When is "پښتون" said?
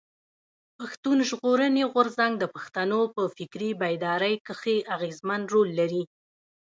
0.77-1.17